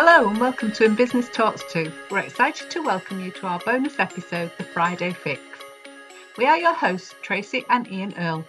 Hello 0.00 0.28
and 0.28 0.38
welcome 0.38 0.70
to 0.70 0.84
In 0.84 0.94
Business 0.94 1.28
Talks 1.28 1.64
2. 1.72 1.90
We're 2.08 2.20
excited 2.20 2.70
to 2.70 2.84
welcome 2.84 3.18
you 3.20 3.32
to 3.32 3.48
our 3.48 3.58
bonus 3.58 3.98
episode, 3.98 4.52
The 4.56 4.62
Friday 4.62 5.10
Fix. 5.10 5.40
We 6.36 6.46
are 6.46 6.56
your 6.56 6.72
hosts, 6.72 7.16
Tracy 7.20 7.64
and 7.68 7.90
Ian 7.90 8.14
Earle, 8.16 8.44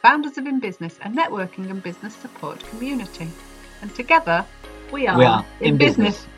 founders 0.00 0.38
of 0.38 0.46
In 0.46 0.60
Business, 0.60 1.00
a 1.02 1.08
networking 1.08 1.68
and 1.72 1.82
business 1.82 2.14
support 2.14 2.64
community. 2.66 3.28
And 3.80 3.92
together, 3.96 4.46
we 4.92 5.08
are, 5.08 5.18
We 5.18 5.24
are 5.24 5.44
In, 5.60 5.70
In 5.70 5.76
business. 5.76 6.18
Business. 6.18 6.28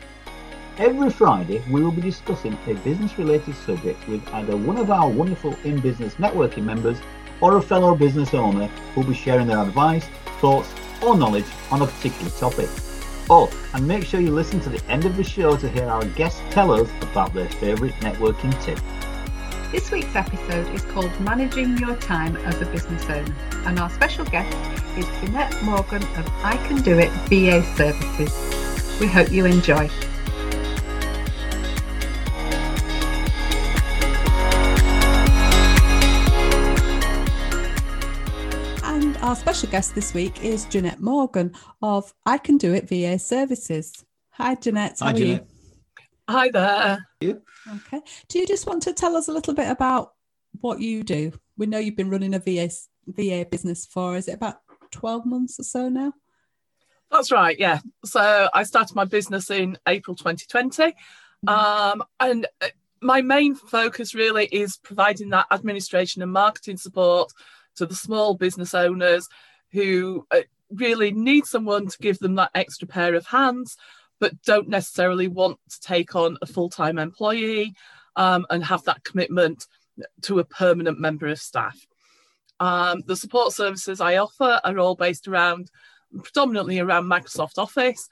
Every 0.79 1.11
Friday, 1.11 1.61
we 1.69 1.83
will 1.83 1.91
be 1.91 2.01
discussing 2.01 2.57
a 2.65 2.73
business 2.73 3.15
related 3.19 3.53
subject 3.67 4.07
with 4.07 4.27
either 4.33 4.57
one 4.57 4.77
of 4.77 4.89
our 4.89 5.07
wonderful 5.07 5.55
in 5.63 5.79
business 5.79 6.15
networking 6.15 6.63
members 6.63 6.97
or 7.39 7.57
a 7.57 7.61
fellow 7.61 7.93
business 7.93 8.33
owner 8.33 8.65
who 8.65 9.01
will 9.01 9.09
be 9.09 9.13
sharing 9.13 9.45
their 9.45 9.59
advice, 9.59 10.07
thoughts, 10.39 10.73
or 11.03 11.15
knowledge 11.15 11.45
on 11.69 11.83
a 11.83 11.85
particular 11.85 12.31
topic. 12.31 12.67
Oh, 13.27 13.51
and 13.73 13.87
make 13.87 14.05
sure 14.05 14.19
you 14.19 14.29
listen 14.29 14.59
to 14.61 14.69
the 14.69 14.83
end 14.87 15.03
of 15.03 15.17
the 15.17 15.23
show 15.23 15.57
to 15.57 15.67
hear 15.67 15.85
our 15.85 16.05
guests 16.09 16.39
tell 16.51 16.71
us 16.71 16.87
about 17.01 17.33
their 17.33 17.49
favourite 17.49 17.95
networking 17.95 18.53
tip. 18.63 18.79
This 19.71 19.89
week's 19.89 20.15
episode 20.15 20.71
is 20.75 20.83
called 20.83 21.09
Managing 21.21 21.75
Your 21.79 21.95
Time 21.95 22.37
as 22.37 22.61
a 22.61 22.67
Business 22.67 23.03
Owner, 23.05 23.35
and 23.65 23.79
our 23.79 23.89
special 23.89 24.25
guest 24.25 24.55
is 24.95 25.07
Jeanette 25.19 25.59
Morgan 25.63 26.03
of 26.03 26.29
I 26.43 26.55
Can 26.67 26.83
Do 26.83 26.99
It 26.99 27.09
VA 27.27 27.63
Services. 27.75 28.99
We 28.99 29.07
hope 29.07 29.31
you 29.31 29.45
enjoy. 29.45 29.89
Our 39.25 39.35
special 39.35 39.67
guest 39.71 39.95
this 39.95 40.13
week 40.13 40.43
is 40.43 40.65
Jeanette 40.65 41.01
Morgan 41.01 41.51
of 41.81 42.13
I 42.27 42.37
Can 42.37 42.59
Do 42.59 42.75
It 42.75 42.87
VA 42.87 43.17
Services. 43.17 44.05
Hi, 44.33 44.53
Jeanette. 44.53 44.97
How 44.99 45.07
Hi, 45.07 45.11
are 45.11 45.15
Jeanette. 45.15 45.47
Hi 46.29 46.49
there. 46.49 47.07
you? 47.21 47.41
Okay. 47.67 48.01
Do 48.27 48.37
you 48.37 48.45
just 48.45 48.67
want 48.67 48.83
to 48.83 48.93
tell 48.93 49.15
us 49.15 49.27
a 49.27 49.31
little 49.31 49.55
bit 49.55 49.67
about 49.67 50.13
what 50.61 50.79
you 50.79 51.01
do? 51.01 51.31
We 51.57 51.65
know 51.65 51.79
you've 51.79 51.95
been 51.95 52.11
running 52.11 52.35
a 52.35 52.39
VA, 52.39 52.69
VA 53.07 53.47
business 53.49 53.87
for, 53.87 54.15
is 54.15 54.27
it 54.27 54.35
about 54.35 54.57
12 54.91 55.25
months 55.25 55.59
or 55.59 55.63
so 55.63 55.89
now? 55.89 56.13
That's 57.09 57.31
right. 57.31 57.57
Yeah. 57.57 57.79
So 58.05 58.47
I 58.53 58.61
started 58.61 58.95
my 58.95 59.05
business 59.05 59.49
in 59.49 59.79
April 59.87 60.15
2020. 60.15 60.93
Um, 61.47 62.03
and 62.19 62.45
uh, 62.61 62.67
my 63.01 63.23
main 63.23 63.55
focus 63.55 64.13
really 64.13 64.45
is 64.45 64.77
providing 64.77 65.31
that 65.31 65.47
administration 65.49 66.21
and 66.21 66.31
marketing 66.31 66.77
support 66.77 67.33
to 67.75 67.85
the 67.85 67.95
small 67.95 68.35
business 68.35 68.73
owners 68.73 69.27
who 69.71 70.25
uh, 70.31 70.41
really 70.71 71.11
need 71.11 71.45
someone 71.45 71.87
to 71.87 71.97
give 71.99 72.19
them 72.19 72.35
that 72.35 72.51
extra 72.55 72.87
pair 72.87 73.15
of 73.15 73.25
hands, 73.27 73.77
but 74.19 74.41
don't 74.43 74.69
necessarily 74.69 75.27
want 75.27 75.57
to 75.69 75.79
take 75.81 76.15
on 76.15 76.37
a 76.41 76.45
full 76.45 76.69
time 76.69 76.97
employee 76.97 77.73
um, 78.15 78.45
and 78.49 78.63
have 78.63 78.83
that 78.83 79.03
commitment 79.03 79.67
to 80.21 80.39
a 80.39 80.45
permanent 80.45 80.99
member 80.99 81.27
of 81.27 81.39
staff. 81.39 81.85
Um, 82.59 83.03
the 83.05 83.15
support 83.15 83.53
services 83.53 83.99
I 83.99 84.17
offer 84.17 84.59
are 84.63 84.79
all 84.79 84.95
based 84.95 85.27
around 85.27 85.69
predominantly 86.23 86.79
around 86.79 87.05
Microsoft 87.05 87.57
Office, 87.57 88.07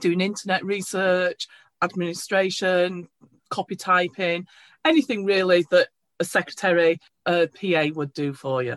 doing 0.00 0.20
internet 0.20 0.64
research, 0.64 1.46
administration, 1.82 3.08
copy 3.50 3.76
typing, 3.76 4.46
anything 4.84 5.24
really 5.24 5.64
that 5.70 5.88
a 6.18 6.24
secretary, 6.24 6.98
a 7.26 7.48
PA 7.48 7.86
would 7.94 8.12
do 8.12 8.32
for 8.32 8.62
you. 8.62 8.76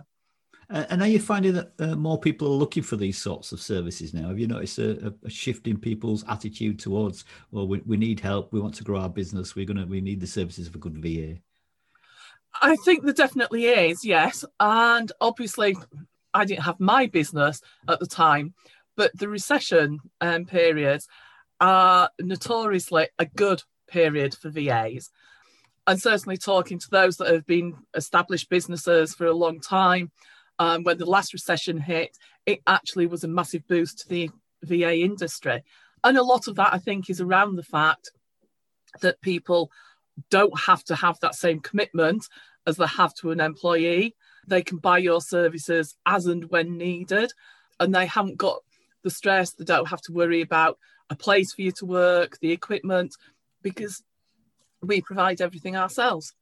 Uh, 0.71 0.85
and 0.89 1.01
are 1.01 1.07
you 1.07 1.19
finding 1.19 1.53
that 1.53 1.71
uh, 1.79 1.95
more 1.95 2.19
people 2.19 2.47
are 2.47 2.51
looking 2.51 2.83
for 2.83 2.95
these 2.95 3.17
sorts 3.17 3.51
of 3.51 3.59
services 3.59 4.13
now? 4.13 4.27
Have 4.27 4.37
you 4.37 4.45
noticed 4.45 4.77
a, 4.77 5.13
a 5.23 5.29
shift 5.29 5.67
in 5.67 5.77
people's 5.77 6.23
attitude 6.27 6.77
towards, 6.77 7.25
well, 7.51 7.67
we, 7.67 7.81
we 7.87 7.97
need 7.97 8.19
help, 8.19 8.53
we 8.53 8.59
want 8.59 8.75
to 8.75 8.83
grow 8.83 8.99
our 8.99 9.09
business, 9.09 9.55
we're 9.55 9.65
gonna, 9.65 9.87
we 9.87 9.99
need 9.99 10.19
the 10.19 10.27
services 10.27 10.67
of 10.67 10.75
a 10.75 10.79
good 10.79 10.97
VA. 10.97 11.37
I 12.61 12.75
think 12.77 13.03
there 13.03 13.13
definitely 13.13 13.65
is, 13.65 14.05
yes. 14.05 14.45
And 14.59 15.11
obviously, 15.19 15.75
I 16.33 16.45
didn't 16.45 16.63
have 16.63 16.79
my 16.79 17.07
business 17.07 17.61
at 17.87 17.99
the 17.99 18.07
time, 18.07 18.53
but 18.95 19.17
the 19.17 19.29
recession 19.29 19.99
um, 20.21 20.45
periods 20.45 21.07
are 21.59 22.09
notoriously 22.19 23.07
a 23.17 23.25
good 23.25 23.63
period 23.87 24.35
for 24.35 24.49
VAs. 24.49 25.09
And 25.87 25.99
certainly, 25.99 26.37
talking 26.37 26.77
to 26.79 26.89
those 26.91 27.17
that 27.17 27.31
have 27.31 27.45
been 27.47 27.75
established 27.95 28.49
businesses 28.49 29.15
for 29.15 29.25
a 29.25 29.33
long 29.33 29.59
time, 29.59 30.11
um, 30.59 30.83
when 30.83 30.97
the 30.97 31.05
last 31.05 31.33
recession 31.33 31.79
hit, 31.79 32.17
it 32.45 32.61
actually 32.67 33.07
was 33.07 33.23
a 33.23 33.27
massive 33.27 33.67
boost 33.67 33.99
to 33.99 34.09
the 34.09 34.29
VA 34.63 34.99
industry. 34.99 35.63
And 36.03 36.17
a 36.17 36.23
lot 36.23 36.47
of 36.47 36.55
that, 36.55 36.73
I 36.73 36.77
think, 36.77 37.09
is 37.09 37.21
around 37.21 37.55
the 37.55 37.63
fact 37.63 38.11
that 39.01 39.21
people 39.21 39.71
don't 40.29 40.57
have 40.59 40.83
to 40.85 40.95
have 40.95 41.19
that 41.21 41.35
same 41.35 41.59
commitment 41.59 42.27
as 42.67 42.77
they 42.77 42.87
have 42.87 43.13
to 43.15 43.31
an 43.31 43.39
employee. 43.39 44.15
They 44.47 44.61
can 44.61 44.77
buy 44.77 44.97
your 44.97 45.21
services 45.21 45.95
as 46.05 46.25
and 46.25 46.49
when 46.49 46.77
needed, 46.77 47.31
and 47.79 47.93
they 47.95 48.05
haven't 48.05 48.37
got 48.37 48.61
the 49.03 49.09
stress. 49.09 49.51
They 49.51 49.65
don't 49.65 49.87
have 49.87 50.01
to 50.03 50.13
worry 50.13 50.41
about 50.41 50.77
a 51.09 51.15
place 51.15 51.53
for 51.53 51.61
you 51.61 51.71
to 51.73 51.85
work, 51.85 52.37
the 52.39 52.51
equipment, 52.51 53.15
because 53.61 54.03
we 54.81 55.01
provide 55.01 55.41
everything 55.41 55.75
ourselves. 55.75 56.33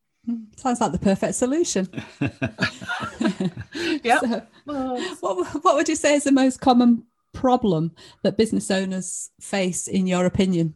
Sounds 0.57 0.81
like 0.81 0.91
the 0.91 0.99
perfect 0.99 1.35
solution. 1.35 1.87
Yeah. 4.03 4.19
So, 4.19 4.41
what, 5.21 5.63
what 5.63 5.75
would 5.75 5.87
you 5.89 5.95
say 5.95 6.15
is 6.15 6.23
the 6.23 6.31
most 6.31 6.59
common 6.59 7.03
problem 7.33 7.91
that 8.23 8.37
business 8.37 8.69
owners 8.71 9.31
face, 9.39 9.87
in 9.87 10.07
your 10.07 10.25
opinion? 10.25 10.73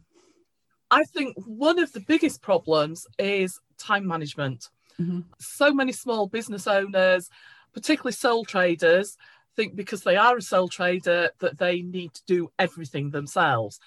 I 0.90 1.04
think 1.04 1.36
one 1.46 1.78
of 1.78 1.92
the 1.92 2.00
biggest 2.00 2.42
problems 2.42 3.06
is 3.18 3.60
time 3.78 4.06
management. 4.06 4.68
Mhm. 5.00 5.24
So 5.38 5.72
many 5.72 5.92
small 5.92 6.26
business 6.26 6.66
owners, 6.66 7.28
particularly 7.72 8.12
sole 8.12 8.44
traders, 8.44 9.16
think 9.56 9.74
because 9.74 10.02
they 10.02 10.16
are 10.16 10.36
a 10.36 10.42
sole 10.42 10.68
trader 10.68 11.30
that 11.40 11.58
they 11.58 11.82
need 11.82 12.14
to 12.14 12.22
do 12.26 12.50
everything 12.58 13.10
themselves. 13.10 13.80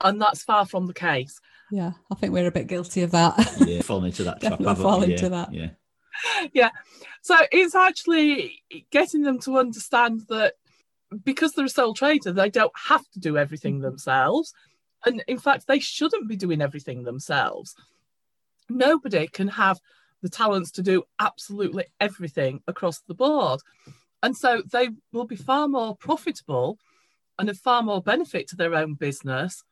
And 0.00 0.20
that's 0.20 0.42
far 0.42 0.66
from 0.66 0.86
the 0.86 0.94
case. 0.94 1.40
Yeah, 1.70 1.92
I 2.10 2.14
think 2.14 2.32
we're 2.32 2.46
a 2.46 2.52
bit 2.52 2.68
guilty 2.68 3.02
of 3.02 3.10
that. 3.12 3.36
yeah, 3.66 3.80
falling 3.82 4.06
into 4.06 4.24
that 4.24 4.40
trap. 4.40 4.52
Definitely 4.52 4.82
fall 4.82 5.02
into 5.02 5.22
yeah, 5.24 5.28
that. 5.28 5.54
Yeah. 5.54 5.70
yeah. 6.52 6.70
So 7.22 7.36
it's 7.50 7.74
actually 7.74 8.62
getting 8.90 9.22
them 9.22 9.40
to 9.40 9.58
understand 9.58 10.22
that 10.28 10.54
because 11.24 11.52
they're 11.52 11.66
a 11.66 11.70
sole 11.70 11.94
trader, 11.94 12.32
they 12.32 12.50
don't 12.50 12.72
have 12.88 13.08
to 13.12 13.20
do 13.20 13.36
everything 13.36 13.74
mm-hmm. 13.76 13.84
themselves. 13.84 14.52
And 15.04 15.22
in 15.28 15.38
fact, 15.38 15.66
they 15.66 15.78
shouldn't 15.78 16.28
be 16.28 16.36
doing 16.36 16.60
everything 16.60 17.02
themselves. 17.02 17.74
Nobody 18.68 19.26
can 19.28 19.48
have 19.48 19.80
the 20.22 20.28
talents 20.28 20.70
to 20.72 20.82
do 20.82 21.04
absolutely 21.20 21.86
everything 22.00 22.60
across 22.66 23.00
the 23.00 23.14
board. 23.14 23.60
And 24.22 24.36
so 24.36 24.62
they 24.72 24.90
will 25.12 25.26
be 25.26 25.36
far 25.36 25.68
more 25.68 25.96
profitable 25.96 26.78
and 27.38 27.48
of 27.48 27.58
far 27.58 27.82
more 27.82 28.02
benefit 28.02 28.48
to 28.48 28.56
their 28.56 28.74
own 28.74 28.94
business 28.94 29.62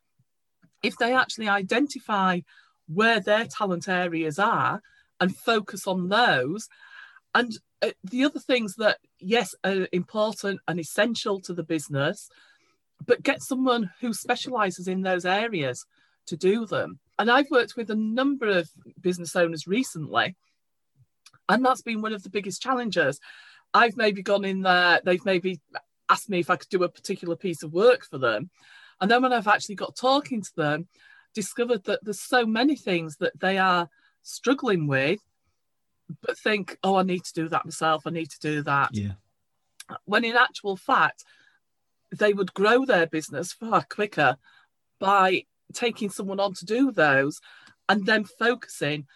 if 0.84 0.96
they 0.98 1.14
actually 1.14 1.48
identify 1.48 2.40
where 2.86 3.20
their 3.20 3.46
talent 3.46 3.88
areas 3.88 4.38
are 4.38 4.82
and 5.20 5.36
focus 5.36 5.86
on 5.86 6.08
those. 6.08 6.68
And 7.34 7.52
uh, 7.82 7.90
the 8.04 8.24
other 8.24 8.38
things 8.38 8.76
that, 8.76 8.98
yes, 9.18 9.54
are 9.64 9.88
important 9.92 10.60
and 10.68 10.78
essential 10.78 11.40
to 11.40 11.54
the 11.54 11.62
business, 11.62 12.28
but 13.04 13.22
get 13.22 13.42
someone 13.42 13.90
who 14.00 14.12
specializes 14.12 14.86
in 14.86 15.02
those 15.02 15.24
areas 15.24 15.84
to 16.26 16.36
do 16.36 16.66
them. 16.66 16.98
And 17.18 17.30
I've 17.30 17.50
worked 17.50 17.76
with 17.76 17.90
a 17.90 17.96
number 17.96 18.48
of 18.48 18.70
business 19.00 19.34
owners 19.34 19.66
recently, 19.66 20.36
and 21.48 21.64
that's 21.64 21.82
been 21.82 22.02
one 22.02 22.12
of 22.12 22.22
the 22.22 22.30
biggest 22.30 22.62
challenges. 22.62 23.20
I've 23.72 23.96
maybe 23.96 24.22
gone 24.22 24.44
in 24.44 24.62
there, 24.62 25.00
they've 25.04 25.24
maybe 25.24 25.60
asked 26.08 26.30
me 26.30 26.40
if 26.40 26.50
I 26.50 26.56
could 26.56 26.68
do 26.68 26.84
a 26.84 26.88
particular 26.88 27.36
piece 27.36 27.62
of 27.62 27.72
work 27.72 28.04
for 28.04 28.18
them. 28.18 28.50
And 29.00 29.10
then 29.10 29.22
when 29.22 29.32
I've 29.32 29.48
actually 29.48 29.74
got 29.74 29.96
talking 29.96 30.42
to 30.42 30.56
them, 30.56 30.88
discovered 31.34 31.84
that 31.84 32.00
there's 32.02 32.20
so 32.20 32.46
many 32.46 32.76
things 32.76 33.16
that 33.16 33.38
they 33.40 33.58
are 33.58 33.88
struggling 34.22 34.86
with, 34.86 35.20
but 36.22 36.38
think, 36.38 36.78
oh, 36.82 36.96
I 36.96 37.02
need 37.02 37.24
to 37.24 37.32
do 37.32 37.48
that 37.48 37.64
myself. 37.64 38.06
I 38.06 38.10
need 38.10 38.30
to 38.30 38.40
do 38.40 38.62
that. 38.62 38.90
Yeah. 38.92 39.12
When 40.04 40.24
in 40.24 40.36
actual 40.36 40.76
fact, 40.76 41.24
they 42.16 42.32
would 42.32 42.54
grow 42.54 42.84
their 42.84 43.06
business 43.06 43.52
far 43.52 43.84
quicker 43.88 44.36
by 45.00 45.44
taking 45.72 46.10
someone 46.10 46.40
on 46.40 46.54
to 46.54 46.64
do 46.64 46.92
those 46.92 47.40
and 47.88 48.06
then 48.06 48.24
focusing 48.24 49.06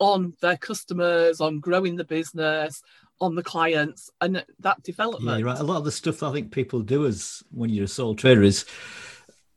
on 0.00 0.34
their 0.40 0.56
customers, 0.56 1.40
on 1.40 1.60
growing 1.60 1.96
the 1.96 2.04
business, 2.04 2.82
on 3.20 3.34
the 3.34 3.42
clients, 3.42 4.10
and 4.20 4.44
that 4.60 4.82
development. 4.82 5.40
Yeah, 5.40 5.46
right. 5.46 5.58
A 5.58 5.62
lot 5.62 5.78
of 5.78 5.84
the 5.84 5.92
stuff 5.92 6.22
I 6.22 6.32
think 6.32 6.52
people 6.52 6.80
do 6.80 7.06
as 7.06 7.42
when 7.50 7.70
you're 7.70 7.84
a 7.84 7.88
sole 7.88 8.14
trader 8.14 8.42
is 8.42 8.64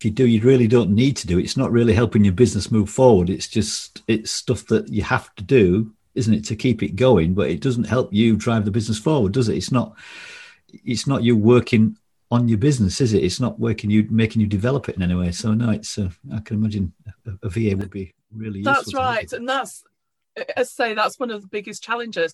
if 0.01 0.05
you 0.05 0.09
do, 0.09 0.25
you 0.25 0.41
really 0.41 0.67
don't 0.67 0.89
need 0.89 1.15
to 1.17 1.27
do 1.27 1.37
it. 1.37 1.43
It's 1.43 1.57
not 1.57 1.71
really 1.71 1.93
helping 1.93 2.25
your 2.25 2.33
business 2.33 2.71
move 2.71 2.89
forward. 2.89 3.29
It's 3.29 3.47
just 3.47 4.01
it's 4.07 4.31
stuff 4.31 4.65
that 4.65 4.89
you 4.89 5.03
have 5.03 5.33
to 5.35 5.43
do, 5.43 5.93
isn't 6.15 6.33
it, 6.33 6.43
to 6.45 6.55
keep 6.55 6.81
it 6.81 6.95
going? 6.95 7.35
But 7.35 7.51
it 7.51 7.61
doesn't 7.61 7.83
help 7.83 8.11
you 8.11 8.35
drive 8.35 8.65
the 8.65 8.71
business 8.71 8.97
forward, 8.97 9.33
does 9.33 9.47
it? 9.47 9.57
It's 9.57 9.71
not. 9.71 9.95
It's 10.83 11.05
not 11.05 11.21
you 11.21 11.37
working 11.37 11.97
on 12.31 12.47
your 12.47 12.57
business, 12.57 12.99
is 12.99 13.13
it? 13.13 13.23
It's 13.23 13.39
not 13.39 13.59
working 13.59 13.91
you, 13.91 14.07
making 14.09 14.41
you 14.41 14.47
develop 14.47 14.89
it 14.89 14.95
in 14.95 15.03
any 15.03 15.13
way. 15.13 15.31
So 15.33 15.53
no, 15.53 15.69
it's. 15.69 15.99
Uh, 15.99 16.09
I 16.33 16.39
can 16.39 16.57
imagine 16.57 16.93
a, 17.27 17.45
a 17.45 17.49
VA 17.49 17.77
would 17.77 17.91
be 17.91 18.11
really. 18.35 18.63
That's 18.63 18.95
right, 18.95 19.31
and 19.31 19.47
that's 19.47 19.83
as 20.35 20.47
I 20.57 20.63
say, 20.63 20.93
that's 20.95 21.19
one 21.19 21.29
of 21.29 21.43
the 21.43 21.47
biggest 21.47 21.83
challenges. 21.83 22.33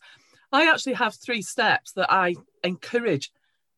I 0.53 0.71
actually 0.71 0.93
have 0.93 1.15
three 1.15 1.41
steps 1.41 1.91
that 1.93 2.09
I 2.09 2.35
encourage 2.63 3.29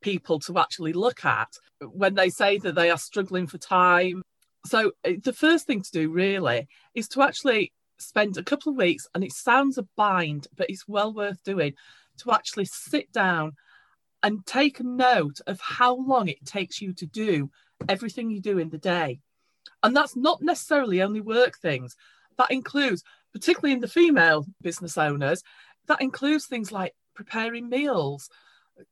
people 0.02 0.40
to 0.40 0.58
actually 0.58 0.94
look 0.94 1.26
at 1.26 1.50
when 1.82 2.16
they 2.16 2.30
say 2.30 2.58
that 2.60 2.76
they 2.76 2.90
are 2.90 2.98
struggling 2.98 3.48
for 3.48 3.58
time. 3.58 4.22
So 4.66 4.92
uh, 5.06 5.14
the 5.24 5.34
first 5.34 5.68
thing 5.68 5.82
to 5.82 5.92
do 5.92 6.12
really 6.12 6.68
is 6.94 7.08
to 7.10 7.22
actually 7.22 7.72
spend 7.98 8.38
a 8.38 8.44
couple 8.44 8.72
of 8.72 8.78
weeks, 8.78 9.08
and 9.14 9.24
it 9.24 9.34
sounds 9.34 9.78
a 9.78 9.88
bind, 9.96 10.48
but 10.56 10.70
it's 10.70 10.88
well 10.88 11.14
worth 11.14 11.44
doing 11.44 11.74
to 12.20 12.32
actually 12.32 12.66
sit 12.66 13.12
down 13.12 13.54
and 14.24 14.46
take 14.46 14.80
a 14.80 14.84
note 14.84 15.40
of 15.48 15.60
how 15.62 15.96
long 15.96 16.28
it 16.28 16.46
takes 16.46 16.82
you 16.82 16.94
to 16.94 17.06
do 17.06 17.50
everything 17.88 18.30
you 18.30 18.42
do 18.42 18.58
in 18.58 18.70
the 18.70 18.78
day. 18.78 19.20
And 19.82 19.96
that's 19.96 20.16
not 20.16 20.42
necessarily 20.42 21.02
only 21.02 21.22
work 21.22 21.58
things, 21.58 21.96
that 22.38 22.52
includes, 22.52 23.04
particularly 23.34 23.74
in 23.74 23.80
the 23.80 23.88
female 23.88 24.46
business 24.62 24.98
owners, 24.98 25.42
that 25.88 26.02
includes 26.02 26.46
things 26.46 26.72
like 26.72 26.94
preparing 27.16 27.70
meals, 27.70 28.30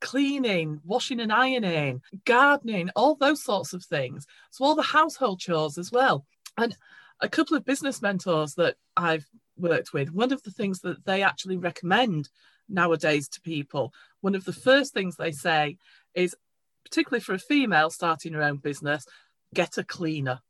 cleaning, 0.02 0.82
washing 0.84 1.20
and 1.20 1.32
ironing, 1.32 2.02
gardening, 2.26 2.90
all 2.96 3.16
those 3.16 3.44
sorts 3.44 3.74
of 3.74 3.84
things. 3.84 4.26
So, 4.52 4.66
all 4.66 4.76
the 4.76 4.82
household 4.82 5.40
chores 5.40 5.78
as 5.78 5.92
well. 5.92 6.26
And 6.58 6.76
a 7.20 7.30
couple 7.30 7.58
of 7.58 7.66
business 7.66 8.02
mentors 8.02 8.56
that 8.56 8.76
I've 8.96 9.26
worked 9.58 9.94
with, 9.94 10.12
one 10.12 10.32
of 10.32 10.44
the 10.44 10.52
things 10.52 10.82
that 10.82 11.06
they 11.06 11.24
actually 11.24 11.58
recommend 11.58 12.30
nowadays 12.70 13.28
to 13.30 13.42
people, 13.42 13.94
one 14.22 14.36
of 14.36 14.46
the 14.46 14.54
first 14.54 14.94
things 14.94 15.16
they 15.16 15.32
say 15.32 15.78
is, 16.14 16.36
particularly 16.84 17.22
for 17.22 17.34
a 17.34 17.40
female 17.40 17.90
starting 17.90 18.34
her 18.34 18.44
own 18.44 18.58
business, 18.58 19.06
get 19.54 19.78
a 19.78 19.84
cleaner. 19.84 20.42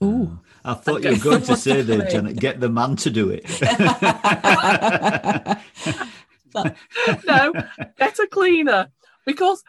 Oh, 0.00 0.40
I 0.64 0.74
thought 0.74 1.04
you 1.04 1.10
were 1.10 1.18
going 1.18 1.42
to 1.42 1.56
say 1.56 1.82
there, 1.82 2.08
Janet, 2.08 2.36
get 2.36 2.58
the 2.58 2.68
man 2.68 2.96
to 2.96 3.10
do 3.10 3.30
it. 3.30 3.44
no, 7.26 7.52
get 7.98 8.18
a 8.18 8.26
cleaner. 8.30 8.88
Because 9.26 9.62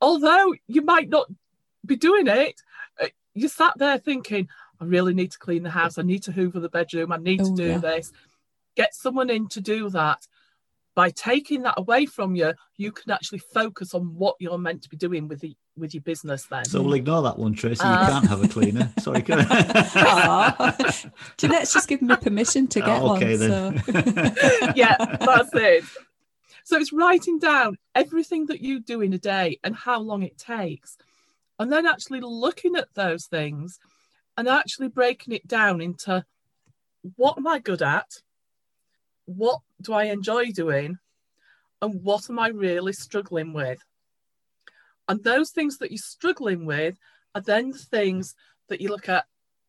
although 0.00 0.54
you 0.66 0.82
might 0.82 1.08
not 1.08 1.26
be 1.84 1.96
doing 1.96 2.26
it, 2.28 2.60
uh, 3.02 3.06
you 3.34 3.48
sat 3.48 3.74
there 3.76 3.98
thinking, 3.98 4.48
I 4.80 4.84
really 4.84 5.14
need 5.14 5.32
to 5.32 5.38
clean 5.38 5.62
the 5.62 5.70
house. 5.70 5.98
I 5.98 6.02
need 6.02 6.22
to 6.24 6.32
hoover 6.32 6.60
the 6.60 6.68
bedroom. 6.68 7.12
I 7.12 7.16
need 7.18 7.38
to 7.38 7.50
Oh, 7.50 7.56
do 7.56 7.66
yeah. 7.66 7.78
this. 7.78 8.12
Get 8.76 8.94
someone 8.94 9.30
in 9.30 9.48
to 9.48 9.60
do 9.60 9.90
that. 9.90 10.26
By 10.94 11.08
taking 11.08 11.62
that 11.62 11.74
away 11.78 12.04
from 12.04 12.34
you, 12.34 12.52
you 12.76 12.92
can 12.92 13.10
actually 13.12 13.38
focus 13.38 13.94
on 13.94 14.14
what 14.14 14.36
you're 14.40 14.58
meant 14.58 14.82
to 14.82 14.90
be 14.90 14.96
doing 14.98 15.26
with 15.26 15.40
the 15.40 15.56
with 15.74 15.94
your 15.94 16.02
business 16.02 16.44
then. 16.50 16.66
So 16.66 16.82
we'll 16.82 16.92
ignore 16.92 17.22
that 17.22 17.38
one, 17.38 17.54
Tracy. 17.54 17.82
You 17.82 17.88
Uh. 17.90 18.06
can't 18.10 18.28
have 18.28 18.44
a 18.44 18.48
cleaner. 18.48 18.92
Sorry. 19.00 19.22
Can 19.22 19.40
Aw. 19.40 20.76
Jeanette's 21.38 21.72
just 21.72 21.88
given 21.88 22.08
me 22.08 22.16
permission 22.16 22.66
to 22.68 22.80
get 22.80 23.00
Oh, 23.00 23.16
okay 23.16 23.38
one. 23.38 23.74
then. 23.86 24.36
So. 24.36 24.72
yeah, 24.76 24.96
that's 24.98 25.48
it. 25.54 25.84
So 26.72 26.78
it's 26.78 26.90
writing 26.90 27.38
down 27.38 27.76
everything 27.94 28.46
that 28.46 28.62
you 28.62 28.80
do 28.80 29.02
in 29.02 29.12
a 29.12 29.18
day 29.18 29.58
and 29.62 29.76
how 29.76 30.00
long 30.00 30.22
it 30.22 30.38
takes. 30.38 30.96
And 31.58 31.70
then 31.70 31.84
actually 31.84 32.20
looking 32.20 32.76
at 32.76 32.94
those 32.94 33.26
things 33.26 33.78
and 34.38 34.48
actually 34.48 34.88
breaking 34.88 35.34
it 35.34 35.46
down 35.46 35.82
into 35.82 36.24
what 37.16 37.36
am 37.36 37.46
I 37.46 37.58
good 37.58 37.82
at? 37.82 38.08
What 39.26 39.60
do 39.82 39.92
I 39.92 40.04
enjoy 40.04 40.46
doing? 40.46 40.96
And 41.82 42.02
what 42.02 42.30
am 42.30 42.38
I 42.38 42.48
really 42.48 42.94
struggling 42.94 43.52
with? 43.52 43.84
And 45.06 45.22
those 45.22 45.50
things 45.50 45.76
that 45.76 45.90
you're 45.90 45.98
struggling 45.98 46.64
with 46.64 46.96
are 47.34 47.42
then 47.42 47.72
the 47.72 47.78
things 47.80 48.34
that 48.70 48.80
you 48.80 48.88
look 48.88 49.10
at 49.10 49.26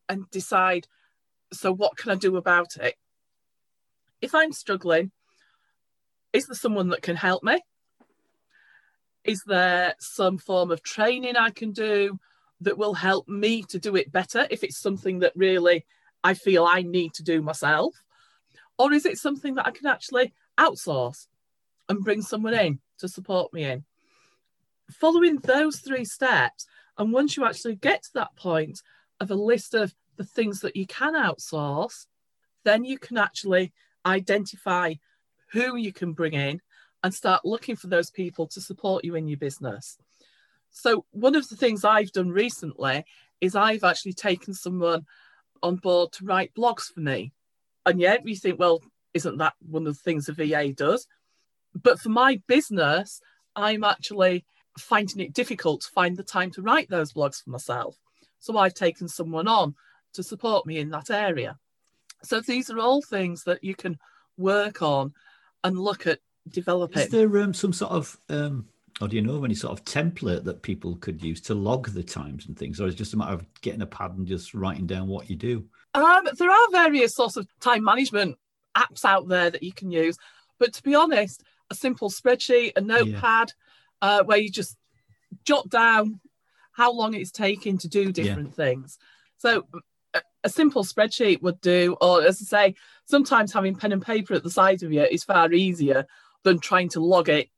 and 0.08 0.32
decide 0.32 0.88
so, 1.52 1.74
what 1.74 1.98
can 1.98 2.12
I 2.12 2.16
do 2.16 2.38
about 2.38 2.78
it? 2.78 2.96
If 4.22 4.34
I'm 4.34 4.54
struggling, 4.54 5.12
is 6.34 6.48
there 6.48 6.56
someone 6.56 6.90
that 6.90 7.04
can 7.04 7.16
help 7.16 7.44
me? 7.44 7.62
Is 9.24 9.44
there 9.46 9.94
some 10.00 10.38
form 10.38 10.72
of 10.72 10.84
training 10.84 11.38
I 11.38 11.52
can 11.52 11.72
do 11.72 12.20
that 12.62 12.78
will 12.78 12.94
help 12.94 13.28
me 13.28 13.64
to 13.64 13.80
do 13.80 13.96
it 13.96 14.12
better 14.12 14.48
if 14.50 14.64
it's 14.64 14.78
something 14.78 15.20
that 15.20 15.34
really 15.36 15.86
I 16.24 16.34
feel 16.34 16.66
I 16.66 16.82
need 16.82 17.14
to 17.16 17.24
do 17.24 17.42
myself? 17.42 18.04
Or 18.78 18.92
is 18.92 19.06
it 19.06 19.18
something 19.18 19.56
that 19.56 19.68
I 19.68 19.72
can 19.72 19.86
actually 19.86 20.34
outsource 20.60 21.28
and 21.88 22.04
bring 22.04 22.22
someone 22.22 22.54
in 22.54 22.80
to 23.00 23.08
support 23.08 23.54
me 23.54 23.64
in? 23.64 23.86
Following 24.92 25.38
those 25.38 25.80
three 25.80 26.06
steps, 26.06 26.66
and 26.98 27.14
once 27.14 27.38
you 27.38 27.46
actually 27.46 27.76
get 27.76 28.04
to 28.04 28.14
that 28.16 28.36
point 28.36 28.82
of 29.20 29.32
a 29.32 29.36
list 29.36 29.74
of 29.74 29.94
the 30.18 30.24
things 30.24 30.62
that 30.62 30.76
you 30.76 30.86
can 30.86 31.14
outsource, 31.14 32.08
then 32.66 32.84
you 32.84 32.98
can 32.98 33.18
actually 33.18 33.72
identify 34.06 34.94
who 35.54 35.78
you 35.78 35.94
can 35.94 36.14
bring 36.14 36.34
in 36.34 36.60
and 37.04 37.14
start 37.14 37.46
looking 37.46 37.76
for 37.76 37.88
those 37.88 38.10
people 38.10 38.48
to 38.48 38.62
support 38.62 39.06
you 39.06 39.16
in 39.16 39.28
your 39.28 39.38
business. 39.38 39.98
So, 40.72 41.06
one 41.12 41.36
of 41.36 41.48
the 41.48 41.56
things 41.56 41.86
I've 41.86 42.12
done 42.12 42.30
recently 42.30 43.06
is 43.40 43.56
I've 43.56 43.84
actually 43.84 44.14
taken 44.14 44.54
someone 44.54 45.06
on 45.62 45.76
board 45.76 46.12
to 46.14 46.26
write 46.26 46.56
blogs 46.56 46.92
for 46.92 47.00
me. 47.00 47.32
And 47.86 48.00
yet, 48.00 48.28
you 48.28 48.36
think, 48.36 48.60
well, 48.60 48.82
isn't 49.14 49.38
that 49.38 49.54
one 49.70 49.86
of 49.86 49.96
the 49.96 50.02
things 50.02 50.28
a 50.28 50.34
VA 50.34 50.74
does? 50.74 51.08
But 51.76 52.00
for 52.00 52.10
my 52.10 52.42
business, 52.48 53.22
I'm 53.56 53.84
actually 53.84 54.46
finding 54.80 55.20
it 55.20 55.34
difficult 55.34 55.82
to 55.82 55.92
find 55.92 56.18
the 56.18 56.24
time 56.24 56.50
to 56.52 56.62
write 56.64 56.90
those 56.90 57.14
blogs 57.14 57.44
for 57.44 57.52
myself. 57.52 57.98
So, 58.40 58.58
I've 58.58 58.74
taken 58.74 59.08
someone 59.08 59.48
on 59.48 59.76
to 60.14 60.24
support 60.24 60.66
me 60.66 60.80
in 60.80 60.90
that 60.90 61.12
area. 61.12 61.60
So, 62.24 62.42
these 62.42 62.72
are 62.72 62.80
all 62.80 63.04
things 63.04 63.44
that 63.44 63.64
you 63.64 63.76
can 63.76 64.00
work 64.38 64.82
on 64.82 65.14
and 65.64 65.80
look 65.80 66.08
at 66.08 66.20
developing. 66.50 67.04
Is 67.04 67.10
there 67.10 67.38
um, 67.40 67.54
some 67.54 67.74
sort 67.74 67.92
of, 67.92 68.20
um, 68.30 68.68
or 69.02 69.08
do 69.08 69.16
you 69.16 69.22
know 69.22 69.36
of 69.36 69.46
any 69.46 69.56
sort 69.56 69.78
of 69.78 69.86
template 69.86 70.44
that 70.44 70.62
people 70.62 70.96
could 70.98 71.24
use 71.24 71.42
to 71.42 71.56
log 71.56 71.90
the 71.90 72.04
times 72.04 72.48
and 72.48 72.58
things, 72.58 72.80
or 72.80 72.88
is 72.88 72.96
it 72.96 72.98
just 72.98 73.14
a 73.14 73.18
matter 73.18 73.34
of 73.34 73.46
getting 73.62 73.82
a 73.82 73.88
pad 73.88 74.12
and 74.12 74.28
just 74.28 74.54
writing 74.54 74.86
down 74.86 75.08
what 75.08 75.30
you 75.30 75.36
do? 75.36 75.66
Um, 75.94 76.28
there 76.38 76.52
are 76.52 76.72
various 76.72 77.16
sorts 77.16 77.38
of 77.38 77.48
time 77.60 77.84
management 77.84 78.38
apps 78.76 79.06
out 79.06 79.28
there 79.28 79.50
that 79.50 79.64
you 79.64 79.74
can 79.74 79.92
use, 79.92 80.18
but 80.60 80.74
to 80.74 80.84
be 80.84 80.96
honest, 80.96 81.44
a 81.70 81.76
simple 81.76 82.10
spreadsheet, 82.10 82.74
a 82.76 82.82
notepad, 82.82 83.54
uh, 84.02 84.24
where 84.24 84.38
you 84.38 84.50
just 84.50 84.78
jot 85.46 85.70
down 85.70 86.20
how 86.72 86.92
long 86.92 87.14
it's 87.14 87.32
taking 87.32 87.78
to 87.78 87.88
do 87.88 88.12
different 88.12 88.56
things. 88.56 88.98
So 89.38 89.66
a, 90.44 90.48
a 90.48 90.50
simple 90.50 90.84
spreadsheet 90.84 91.42
would 91.42 91.62
do, 91.62 91.96
or 92.02 92.24
as 92.24 92.42
I 92.42 92.46
say, 92.46 92.76
sometimes 93.06 93.54
having 93.54 93.76
pen 93.76 93.92
and 93.92 94.02
paper 94.02 94.34
at 94.34 94.44
the 94.44 94.50
side 94.50 94.84
of 94.84 94.92
you 94.92 95.04
is 95.04 95.24
far 95.24 95.52
easier 95.52 96.06
than 96.44 96.60
trying 96.60 96.90
to 96.90 97.00
log 97.00 97.30
it 97.30 97.50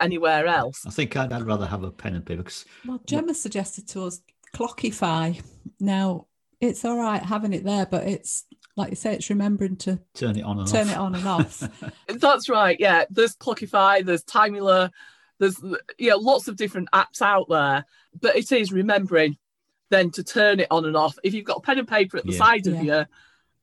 anywhere 0.00 0.46
else. 0.46 0.84
I 0.86 0.90
think 0.90 1.16
I'd, 1.16 1.32
I'd 1.32 1.42
rather 1.42 1.66
have 1.66 1.82
a 1.82 1.90
pen 1.90 2.14
and 2.14 2.24
paper 2.24 2.42
because 2.42 2.64
Well, 2.86 3.00
Gemma 3.06 3.34
suggested 3.34 3.88
to 3.88 4.04
us 4.04 4.20
Clockify. 4.54 5.42
Now, 5.80 6.26
it's 6.60 6.84
all 6.84 6.96
right 6.96 7.22
having 7.22 7.52
it 7.52 7.64
there, 7.64 7.86
but 7.86 8.04
it's 8.04 8.44
like 8.76 8.90
you 8.90 8.96
say, 8.96 9.14
it's 9.14 9.30
remembering 9.30 9.76
to 9.76 10.00
turn 10.14 10.36
it 10.36 10.42
on 10.42 10.58
and 10.58 10.68
turn 10.68 10.88
off. 10.88 10.92
it 10.92 10.98
on 10.98 11.14
and 11.14 11.28
off. 11.28 11.62
That's 12.08 12.48
right. 12.48 12.76
Yeah, 12.78 13.04
there's 13.10 13.36
Clockify, 13.36 14.04
there's 14.04 14.24
Timeular, 14.24 14.90
there's 15.38 15.60
you 15.98 16.10
know 16.10 16.16
lots 16.16 16.48
of 16.48 16.56
different 16.56 16.88
apps 16.92 17.22
out 17.22 17.48
there, 17.48 17.84
but 18.20 18.36
it 18.36 18.50
is 18.52 18.72
remembering 18.72 19.36
then 19.94 20.10
to 20.10 20.24
turn 20.24 20.58
it 20.60 20.66
on 20.70 20.84
and 20.84 20.96
off. 20.96 21.16
If 21.22 21.34
you've 21.34 21.44
got 21.44 21.58
a 21.58 21.60
pen 21.60 21.78
and 21.78 21.86
paper 21.88 22.16
at 22.18 22.24
the 22.26 22.32
Yeah. 22.32 22.38
side 22.38 22.66
of 22.66 22.74
Yeah. 22.74 22.82
you, 23.00 23.06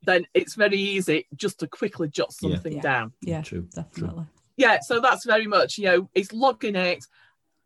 then 0.04 0.26
it's 0.34 0.56
very 0.56 0.78
easy 0.80 1.28
just 1.36 1.60
to 1.60 1.68
quickly 1.68 2.08
jot 2.10 2.32
something 2.34 2.74
Yeah. 2.74 2.82
down. 2.82 3.14
yeah, 3.22 3.42
True, 3.42 3.62
true. 3.62 3.70
definitely. 3.84 4.26
Yeah, 4.58 4.80
so 4.82 5.00
that's 5.00 5.26
very 5.26 5.48
much 5.48 5.78
you 5.78 5.86
know 5.86 6.10
it's 6.14 6.32
logging 6.32 6.76
it, 6.76 7.04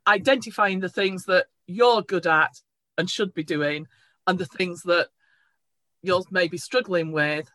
identifying 0.08 0.80
the 0.80 0.90
things 0.90 1.26
that 1.26 1.48
you're 1.68 2.02
good 2.02 2.28
at 2.28 2.62
and 2.98 3.10
should 3.10 3.34
be 3.34 3.44
doing, 3.44 3.88
and 4.28 4.38
the 4.40 4.46
things 4.46 4.82
that 4.84 5.10
you're 6.02 6.24
maybe 6.32 6.58
struggling 6.58 7.12
with. 7.12 7.50